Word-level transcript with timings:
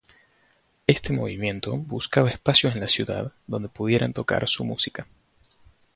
Este 0.87 1.13
movimiento 1.13 1.77
buscaba 1.77 2.31
espacios 2.31 2.73
en 2.73 2.79
la 2.81 2.87
ciudad 2.87 3.33
donde 3.45 3.69
pudieran 3.69 4.13
tocar 4.13 4.49
su 4.49 4.65
música. 4.65 5.05